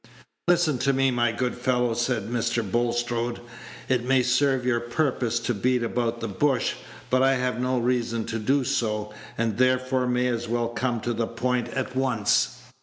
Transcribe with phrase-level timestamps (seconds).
[0.47, 2.63] "Listen to me, my good fellow," said Mr.
[2.63, 3.39] Bulstrode.
[3.87, 6.73] "It may serve your purpose to beat about the bush,
[7.11, 11.13] but I have no reason to do so, and therefore may as well come to
[11.13, 12.63] the point at once.